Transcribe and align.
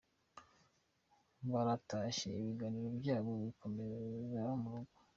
Baratashye 1.51 2.27
ibiganiro 2.39 2.87
byabo 2.99 3.31
bikomereza 3.43 4.41
mu 4.61 4.69
rugo. 4.73 4.99